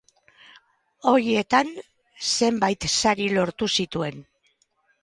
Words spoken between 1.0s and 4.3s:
Horietan, zenbait sari lortu zituen.